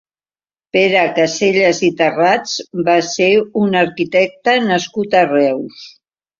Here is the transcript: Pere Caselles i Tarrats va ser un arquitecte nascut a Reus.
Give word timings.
Pere 0.77 1.03
Caselles 1.19 1.81
i 1.89 1.89
Tarrats 1.99 2.57
va 2.89 2.97
ser 3.11 3.29
un 3.67 3.79
arquitecte 3.85 4.59
nascut 4.73 5.23
a 5.23 5.25
Reus. 5.33 5.89